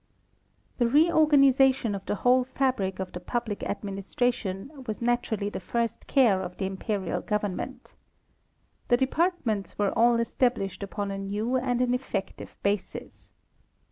The 0.79 0.87
reorganization 0.87 1.93
of 1.93 2.03
the 2.07 2.15
whole 2.15 2.43
fabric 2.43 2.97
of 2.97 3.11
the 3.11 3.19
public 3.19 3.59
adminis 3.59 4.09
tration 4.15 4.87
was 4.87 4.99
naturally 4.99 5.47
the 5.47 5.59
first 5.59 6.07
care 6.07 6.41
of 6.41 6.57
the 6.57 6.65
imperial 6.65 7.21
government. 7.21 7.93
The 8.87 8.97
departments 8.97 9.77
were 9.77 9.91
all 9.91 10.19
established 10.19 10.81
upon 10.81 11.11
a 11.11 11.19
new 11.19 11.55
and 11.55 11.81
an 11.81 11.93
effective 11.93 12.55
basis. 12.63 13.31